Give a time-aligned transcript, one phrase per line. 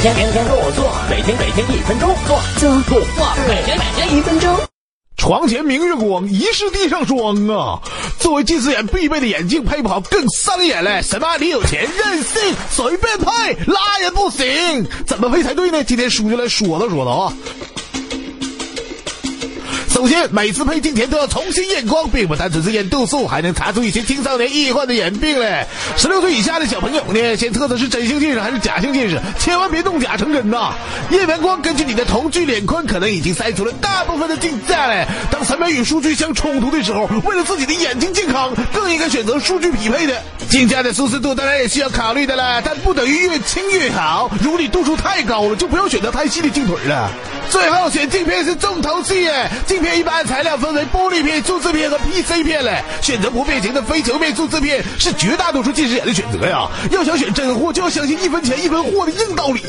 [0.00, 4.56] 天天天天做做，每天每天一分钟做做做做，每天每天一分钟。
[5.16, 7.82] 床前明月光，疑是地上霜啊！
[8.20, 11.02] 作为近视眼必备的眼镜，配不好更伤眼嘞。
[11.02, 11.36] 什么？
[11.38, 14.86] 你有钱任性，随便配，那也不行。
[15.04, 15.82] 怎么配才对呢？
[15.82, 17.32] 今天叔就来说道说道啊。
[19.98, 25.66] 首先，每次配镜前都要重新验光，并不单纯是验度数，还能查出一些青少年易患的眼病嘞。
[25.96, 30.72] 十六岁以下的小朋友呢，先测的是真性近视还是假性近视，千万别弄假成真呐。
[31.10, 35.04] 验完光，根据你的瞳距、脸宽，可能已经筛出了大部分的镜架嘞。
[35.32, 44.30] 当三秒与数据相冲突的时候，为了自己的眼睛健康，更应该选择数据匹配的镜架的舒适度，当然也需要考虑的啦，但不等于越轻越好。
[44.44, 47.10] 如果你度数太高了，就不要选择太细的镜腿了。
[47.50, 52.82] 最后选镜片是重头戏耶，镜片一般材料分为玻璃片、注字片和 PC 片嘞。
[53.00, 56.68] 选择不变形的非球面注字片是绝大多数近视眼的选择呀。
[56.90, 59.64] 要想选真货，就要相信一分钱一分货的硬道理。